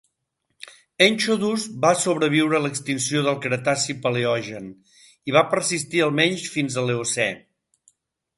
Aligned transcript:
"Enchodus" 1.07 1.65
va 1.83 1.91
sobreviure 2.03 2.61
l'extinció 2.63 3.21
del 3.27 3.37
Cretaci-Paleogen 3.43 4.73
i 5.33 5.37
va 5.37 5.45
persistir 5.53 6.03
almenys 6.09 6.49
fins 6.57 6.81
a 6.81 6.87
l'Eocè. 6.89 7.29